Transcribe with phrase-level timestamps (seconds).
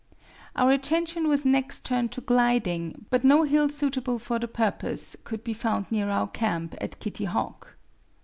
[0.55, 5.43] Our attention was next turned to gliding, but no hill suitable for the purpose could
[5.43, 7.75] be found near our camp at Kitty Hawk.